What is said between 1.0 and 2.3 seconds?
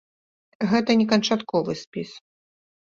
не канчатковы спіс.